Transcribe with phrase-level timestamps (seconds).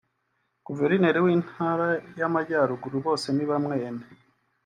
[0.67, 1.87] Guverineri w’Intara
[2.19, 4.05] y’Amajyaruguru Bosenibamwe Aime